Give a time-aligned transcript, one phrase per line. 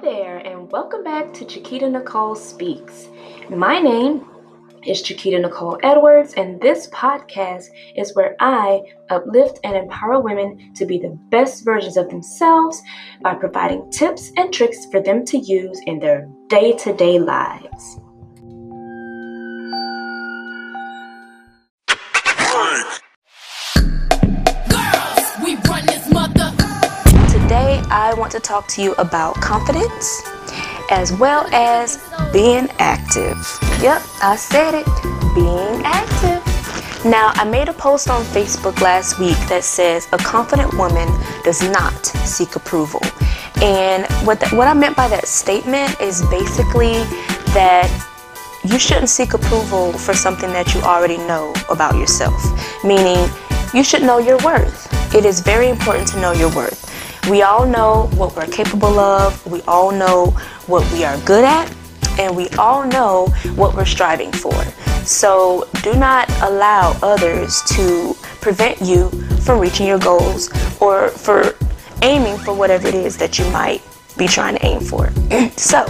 [0.00, 3.08] Hello there, and welcome back to Chiquita Nicole Speaks.
[3.50, 4.24] My name
[4.86, 7.64] is Chiquita Nicole Edwards, and this podcast
[7.96, 8.80] is where I
[9.10, 12.80] uplift and empower women to be the best versions of themselves
[13.22, 17.98] by providing tips and tricks for them to use in their day to day lives.
[28.28, 30.20] Want to talk to you about confidence
[30.90, 31.96] as well as
[32.30, 33.38] being active.
[33.80, 34.86] Yep, I said it
[35.34, 36.44] being active.
[37.06, 41.08] Now, I made a post on Facebook last week that says a confident woman
[41.42, 43.00] does not seek approval.
[43.62, 47.04] And what, the, what I meant by that statement is basically
[47.56, 47.88] that
[48.62, 52.36] you shouldn't seek approval for something that you already know about yourself,
[52.84, 53.26] meaning
[53.72, 54.84] you should know your worth.
[55.14, 56.87] It is very important to know your worth.
[57.28, 60.30] We all know what we're capable of, we all know
[60.66, 61.70] what we are good at,
[62.18, 64.54] and we all know what we're striving for.
[65.04, 70.48] So do not allow others to prevent you from reaching your goals
[70.80, 71.54] or for
[72.02, 73.82] aiming for whatever it is that you might
[74.16, 75.10] be trying to aim for.
[75.56, 75.84] so,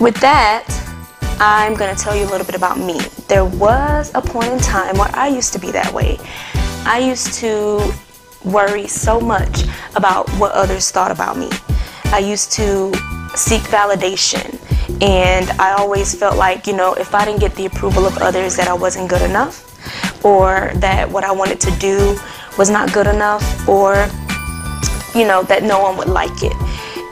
[0.00, 0.64] with that,
[1.40, 2.98] I'm going to tell you a little bit about me.
[3.28, 6.18] There was a point in time where I used to be that way.
[6.86, 7.92] I used to
[8.44, 11.50] worry so much about what others thought about me.
[12.06, 12.92] I used to
[13.34, 14.58] seek validation
[15.02, 18.56] and I always felt like, you know, if I didn't get the approval of others
[18.56, 19.68] that I wasn't good enough
[20.24, 22.18] or that what I wanted to do
[22.58, 24.08] was not good enough or
[25.14, 26.56] you know, that no one would like it.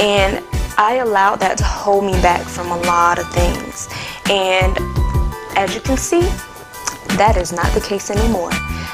[0.00, 0.44] And
[0.76, 3.88] I allowed that to hold me back from a lot of things.
[4.30, 4.76] And
[5.56, 6.20] as you can see,
[7.16, 8.50] that is not the case anymore.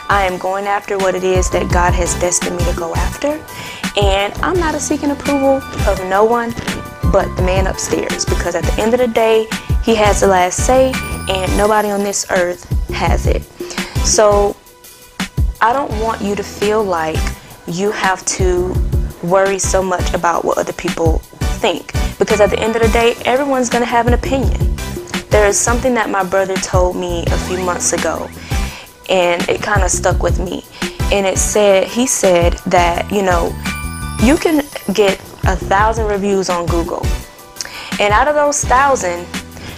[0.09, 3.43] I am going after what it is that God has destined me to go after.
[4.01, 6.53] And I'm not seeking approval of no one
[7.11, 9.47] but the man upstairs because at the end of the day,
[9.83, 10.93] he has the last say
[11.29, 13.43] and nobody on this earth has it.
[14.05, 14.57] So
[15.61, 17.19] I don't want you to feel like
[17.67, 18.75] you have to
[19.23, 21.19] worry so much about what other people
[21.61, 24.77] think because at the end of the day, everyone's going to have an opinion.
[25.31, 28.29] There is something that my brother told me a few months ago
[29.09, 30.65] and it kind of stuck with me.
[31.13, 33.53] And it said, he said that, you know,
[34.23, 37.05] you can get a thousand reviews on Google.
[38.01, 39.27] And out of those thousand,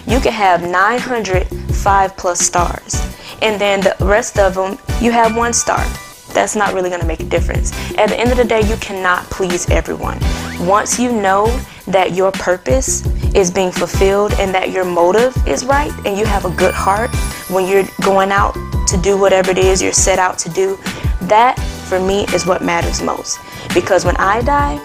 [0.06, 2.94] you can have 905 plus stars.
[3.42, 5.84] And then the rest of them, you have one star.
[6.32, 7.72] That's not really to make a difference.
[7.98, 10.18] At the end of the day, you cannot please everyone.
[10.60, 11.46] Once you know
[11.86, 16.44] that your purpose is being fulfilled and that your motive is right and you have
[16.44, 17.10] a good heart
[17.50, 20.76] when you're going out to do whatever it is you're set out to do,
[21.22, 21.58] that
[21.88, 23.38] for me is what matters most.
[23.74, 24.78] Because when I die,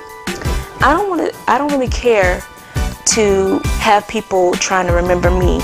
[0.82, 2.44] I don't want to I don't really care
[3.06, 5.60] to have people trying to remember me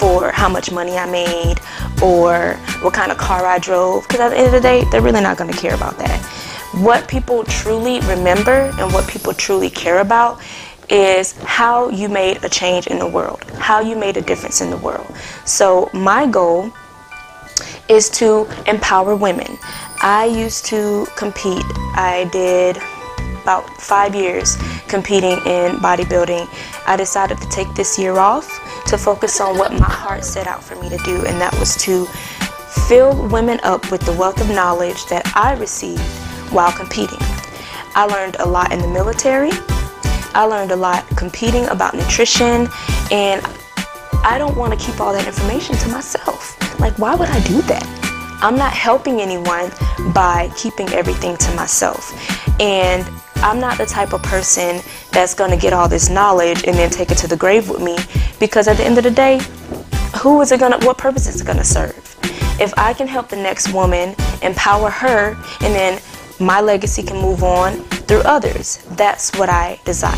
[0.00, 1.56] for how much money I made
[2.02, 5.02] or what kind of car I drove because at the end of the day, they're
[5.02, 6.20] really not going to care about that.
[6.74, 10.40] What people truly remember and what people truly care about
[10.88, 14.70] is how you made a change in the world, how you made a difference in
[14.70, 15.06] the world.
[15.44, 16.72] So my goal
[17.90, 19.58] is to empower women.
[20.00, 21.64] I used to compete.
[21.96, 22.78] I did
[23.42, 24.56] about five years
[24.86, 26.48] competing in bodybuilding.
[26.86, 28.46] I decided to take this year off
[28.86, 31.76] to focus on what my heart set out for me to do, and that was
[31.78, 32.06] to
[32.86, 36.00] fill women up with the wealth of knowledge that I received
[36.52, 37.18] while competing.
[37.96, 39.50] I learned a lot in the military.
[40.32, 42.68] I learned a lot competing about nutrition,
[43.10, 43.44] and
[44.22, 46.56] I don't want to keep all that information to myself.
[46.80, 47.86] Like, why would I do that?
[48.42, 49.70] I'm not helping anyone
[50.14, 52.10] by keeping everything to myself.
[52.58, 54.80] And I'm not the type of person
[55.12, 57.82] that's going to get all this knowledge and then take it to the grave with
[57.82, 57.98] me
[58.38, 59.40] because at the end of the day,
[60.22, 61.96] who is it going to, what purpose is it going to serve?
[62.58, 66.00] If I can help the next woman, empower her, and then
[66.38, 67.74] my legacy can move on
[68.08, 70.16] through others, that's what I desire.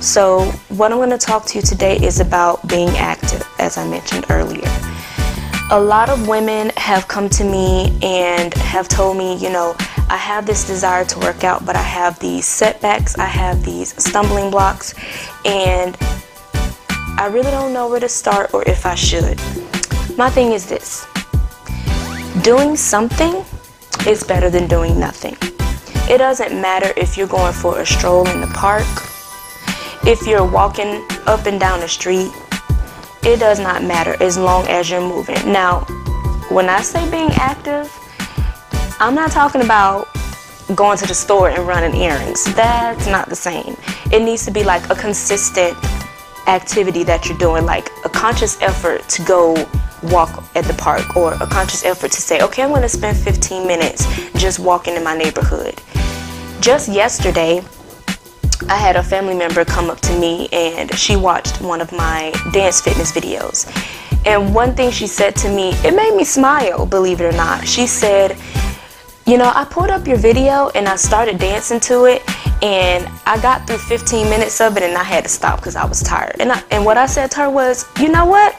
[0.00, 3.86] So, what I'm going to talk to you today is about being active, as I
[3.88, 4.89] mentioned earlier
[5.72, 9.76] a lot of women have come to me and have told me, you know,
[10.08, 13.94] I have this desire to work out, but I have these setbacks, I have these
[14.02, 14.94] stumbling blocks,
[15.44, 15.96] and
[17.16, 19.38] I really don't know where to start or if I should.
[20.18, 21.06] My thing is this
[22.42, 23.44] doing something
[24.08, 25.36] is better than doing nothing.
[26.12, 28.86] It doesn't matter if you're going for a stroll in the park,
[30.04, 32.32] if you're walking up and down the street,
[33.22, 35.52] it does not matter as long as you're moving.
[35.52, 35.80] Now,
[36.50, 37.92] when I say being active,
[38.98, 40.08] I'm not talking about
[40.74, 42.44] going to the store and running errands.
[42.54, 43.76] That's not the same.
[44.12, 45.76] It needs to be like a consistent
[46.46, 49.54] activity that you're doing, like a conscious effort to go
[50.04, 53.16] walk at the park or a conscious effort to say, okay, I'm going to spend
[53.18, 55.80] 15 minutes just walking in my neighborhood.
[56.60, 57.62] Just yesterday,
[58.70, 62.32] I had a family member come up to me and she watched one of my
[62.52, 63.66] dance fitness videos.
[64.24, 67.66] And one thing she said to me, it made me smile, believe it or not.
[67.66, 68.38] She said,
[69.26, 72.22] you know, I pulled up your video and I started dancing to it
[72.62, 75.84] and I got through 15 minutes of it and I had to stop because I
[75.84, 76.36] was tired.
[76.38, 78.56] And, I, and what I said to her was, you know what?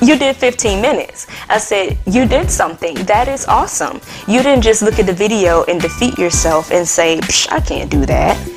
[0.00, 1.26] You did 15 minutes.
[1.50, 2.94] I said, you did something.
[3.04, 4.00] That is awesome.
[4.26, 7.20] You didn't just look at the video and defeat yourself and say,
[7.50, 8.53] I can't do that.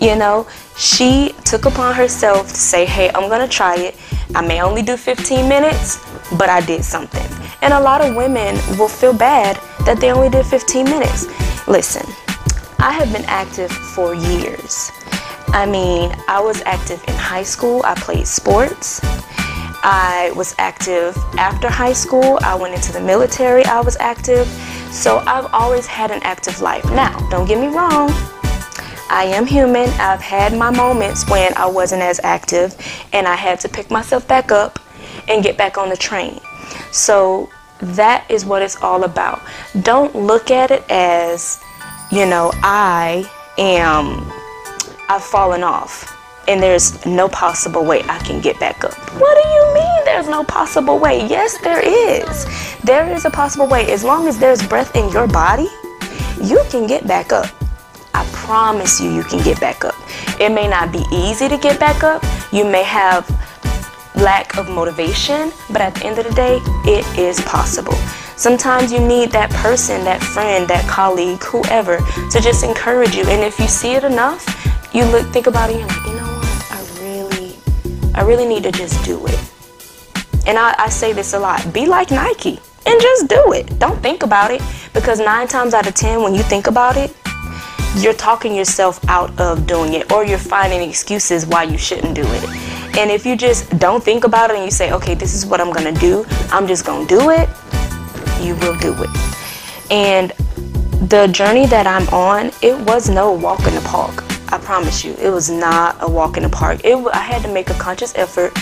[0.00, 0.46] You know,
[0.78, 3.96] she took upon herself to say, hey, I'm to try it.
[4.34, 6.02] I may only do 15 minutes,
[6.38, 7.26] but I did something.
[7.60, 11.26] And a lot of women will feel bad that they only did 15 minutes.
[11.68, 12.02] Listen,
[12.78, 14.90] I have been active for years.
[15.48, 17.82] I mean, I was active in high school.
[17.84, 19.00] I played sports.
[19.82, 22.38] I was active after high school.
[22.42, 23.66] I went into the military.
[23.66, 24.46] I was active.
[24.90, 26.84] So I've always had an active life.
[26.86, 28.10] Now, don't get me wrong.
[29.10, 29.88] I am human.
[29.98, 32.76] I've had my moments when I wasn't as active
[33.12, 34.78] and I had to pick myself back up
[35.28, 36.38] and get back on the train.
[36.92, 39.42] So that is what it's all about.
[39.82, 41.60] Don't look at it as,
[42.12, 43.28] you know, I
[43.58, 44.30] am,
[45.08, 46.16] I've fallen off
[46.46, 48.94] and there's no possible way I can get back up.
[49.20, 51.26] What do you mean there's no possible way?
[51.26, 52.46] Yes, there is.
[52.84, 53.90] There is a possible way.
[53.90, 55.68] As long as there's breath in your body,
[56.40, 57.59] you can get back up.
[58.14, 59.94] I promise you, you can get back up.
[60.40, 62.22] It may not be easy to get back up.
[62.52, 63.28] You may have
[64.16, 67.94] lack of motivation, but at the end of the day, it is possible.
[68.36, 71.98] Sometimes you need that person, that friend, that colleague, whoever,
[72.30, 73.24] to just encourage you.
[73.24, 74.44] And if you see it enough,
[74.94, 76.72] you look, think about it, and you're like, you know what?
[76.72, 77.56] I really,
[78.14, 79.38] I really need to just do it.
[80.46, 83.78] And I, I say this a lot: be like Nike and just do it.
[83.78, 84.62] Don't think about it
[84.94, 87.14] because nine times out of ten, when you think about it,
[87.96, 92.22] you're talking yourself out of doing it or you're finding excuses why you shouldn't do
[92.24, 92.44] it.
[92.96, 95.60] And if you just don't think about it and you say, okay, this is what
[95.60, 97.48] I'm gonna do, I'm just gonna do it,
[98.40, 99.10] you will do it.
[99.90, 100.30] And
[101.08, 104.24] the journey that I'm on, it was no walk in the park.
[104.52, 106.80] I promise you, it was not a walk in the park.
[106.84, 108.54] It, I had to make a conscious effort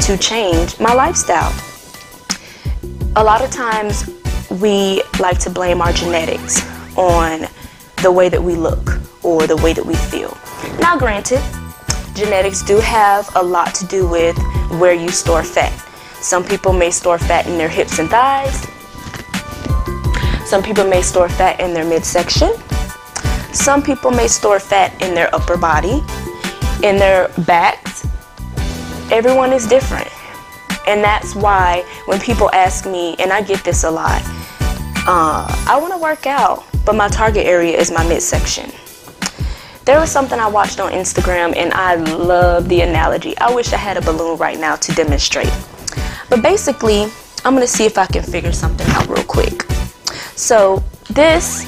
[0.00, 1.52] to change my lifestyle.
[3.16, 4.08] A lot of times
[4.50, 6.62] we like to blame our genetics
[6.96, 7.46] on
[8.02, 10.36] the way that we look or the way that we feel.
[10.80, 11.42] Now, granted,
[12.14, 14.36] genetics do have a lot to do with
[14.78, 15.72] where you store fat.
[16.22, 18.66] Some people may store fat in their hips and thighs.
[20.48, 22.52] Some people may store fat in their midsection.
[23.52, 26.02] Some people may store fat in their upper body,
[26.82, 28.06] in their backs.
[29.10, 30.08] Everyone is different.
[30.86, 34.22] And that's why when people ask me, and I get this a lot,
[35.06, 38.70] uh, I want to work out but my target area is my midsection.
[39.84, 43.36] There was something I watched on Instagram and I love the analogy.
[43.38, 45.52] I wish I had a balloon right now to demonstrate.
[46.28, 47.10] But basically,
[47.44, 49.62] I'm gonna see if I can figure something out real quick.
[50.36, 51.64] So this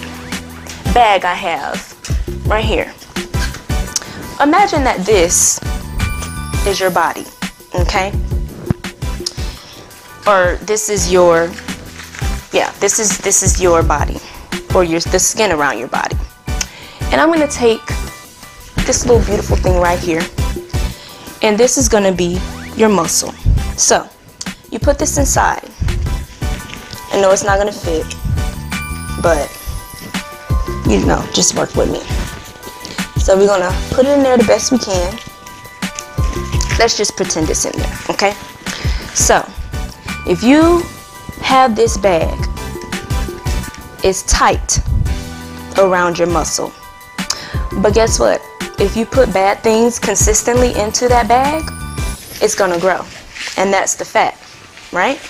[0.94, 2.92] bag I have right here.
[4.40, 5.60] Imagine that this
[6.66, 7.24] is your body,
[7.74, 8.12] okay?
[10.26, 11.50] Or this is your,
[12.52, 14.20] yeah, this is this is your body
[14.74, 16.16] or your, the skin around your body.
[17.10, 17.84] And I'm gonna take
[18.86, 20.22] this little beautiful thing right here,
[21.42, 22.40] and this is gonna be
[22.76, 23.32] your muscle.
[23.76, 24.08] So,
[24.70, 25.68] you put this inside.
[27.12, 28.06] I know it's not gonna fit,
[29.22, 29.50] but
[30.88, 32.00] you know, just work with me.
[33.20, 35.12] So we're gonna put it in there the best we can.
[36.78, 38.32] Let's just pretend it's in there, okay?
[39.14, 39.44] So,
[40.26, 40.82] if you
[41.42, 42.51] have this bag
[44.04, 44.80] is tight
[45.78, 46.72] around your muscle.
[47.80, 48.40] But guess what?
[48.78, 51.62] If you put bad things consistently into that bag,
[52.42, 53.04] it's gonna grow.
[53.56, 54.36] And that's the fat,
[54.92, 55.20] right?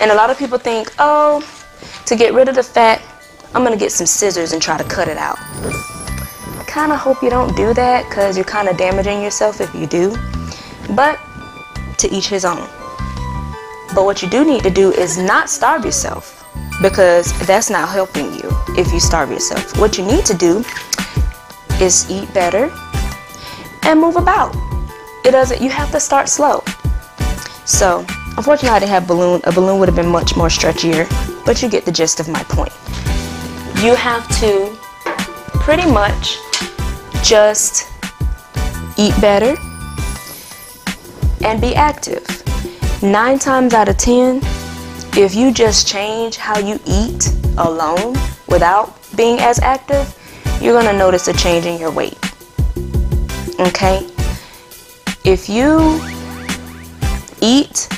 [0.00, 1.42] And a lot of people think, oh,
[2.06, 3.00] to get rid of the fat,
[3.54, 5.38] I'm gonna get some scissors and try to cut it out.
[5.40, 10.16] I kinda hope you don't do that because you're kinda damaging yourself if you do.
[10.90, 11.18] But
[11.98, 12.68] to each his own.
[13.94, 16.43] But what you do need to do is not starve yourself
[16.82, 19.78] because that's not helping you if you starve yourself.
[19.78, 20.64] What you need to do
[21.80, 22.72] is eat better
[23.82, 24.54] and move about.
[25.24, 26.62] It doesn't you have to start slow.
[27.64, 28.00] So,
[28.36, 29.40] unfortunately I didn't have balloon.
[29.44, 31.06] A balloon would have been much more stretchier,
[31.46, 32.72] but you get the gist of my point.
[33.82, 34.76] You have to
[35.60, 36.38] pretty much
[37.22, 37.88] just
[38.98, 39.56] eat better
[41.42, 42.24] and be active.
[43.02, 44.40] Nine times out of ten,
[45.16, 48.16] if you just change how you eat alone
[48.48, 50.12] without being as active,
[50.60, 52.18] you're gonna notice a change in your weight.
[53.60, 54.08] Okay?
[55.24, 56.00] If you
[57.40, 57.88] eat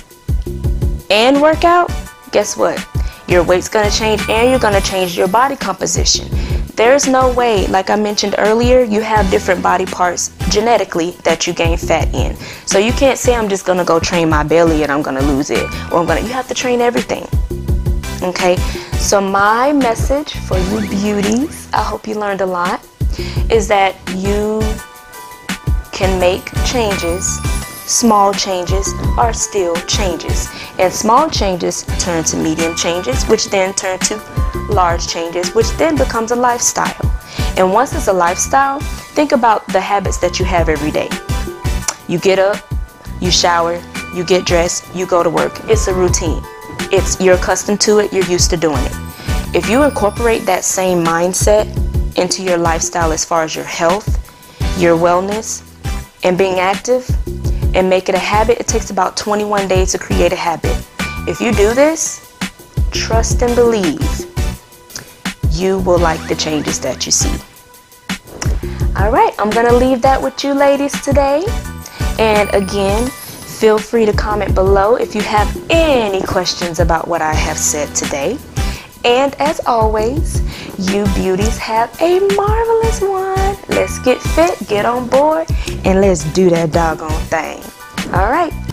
[1.10, 1.90] and work out,
[2.32, 2.86] guess what?
[3.28, 6.28] Your weight's gonna change and you're gonna change your body composition.
[6.76, 11.54] There's no way, like I mentioned earlier, you have different body parts genetically that you
[11.54, 12.36] gain fat in.
[12.66, 15.48] So you can't say I'm just gonna go train my belly and I'm gonna lose
[15.48, 15.64] it.
[15.90, 17.26] Or I'm gonna you have to train everything.
[18.22, 18.56] Okay?
[18.98, 22.86] So my message for you beauties, I hope you learned a lot,
[23.50, 24.60] is that you
[25.92, 27.40] can make changes
[27.86, 30.48] small changes are still changes.
[30.78, 34.16] And small changes turn to medium changes, which then turn to
[34.70, 36.94] large changes, which then becomes a lifestyle.
[37.56, 38.80] And once it's a lifestyle,
[39.14, 41.08] think about the habits that you have every day.
[42.08, 42.58] You get up,
[43.20, 43.82] you shower,
[44.14, 45.58] you get dressed, you go to work.
[45.64, 46.42] It's a routine.
[46.92, 48.92] It's you're accustomed to it, you're used to doing it.
[49.54, 51.66] If you incorporate that same mindset
[52.18, 54.06] into your lifestyle as far as your health,
[54.78, 55.62] your wellness,
[56.22, 57.08] and being active,
[57.76, 60.74] and make it a habit, it takes about 21 days to create a habit.
[61.28, 62.34] If you do this,
[62.90, 64.00] trust and believe
[65.50, 67.36] you will like the changes that you see.
[68.96, 71.44] All right, I'm going to leave that with you ladies today.
[72.18, 77.34] And again, feel free to comment below if you have any questions about what I
[77.34, 78.38] have said today.
[79.06, 80.42] And as always,
[80.90, 83.56] you beauties have a marvelous one.
[83.68, 85.46] Let's get fit, get on board,
[85.84, 87.62] and let's do that doggone thing.
[88.12, 88.65] All right.